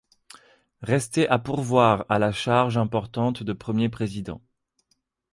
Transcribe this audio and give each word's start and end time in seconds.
Restait 0.81 1.27
à 1.27 1.37
pourvoir 1.37 2.05
à 2.09 2.17
la 2.17 2.31
charge 2.31 2.75
importante 2.75 3.43
de 3.43 3.53
premier 3.53 3.87
président. 3.87 4.41